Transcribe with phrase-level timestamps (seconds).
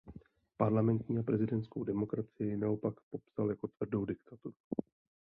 [0.57, 4.55] Parlamentní a prezidentskou demokracii naopak popsal jako tvrdou diktaturu.